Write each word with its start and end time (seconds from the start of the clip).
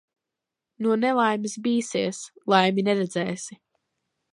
No 0.85 0.95
nelaimes 1.01 1.55
bīsies, 1.67 2.25
laimi 2.55 2.89
neredzēsi. 2.91 3.63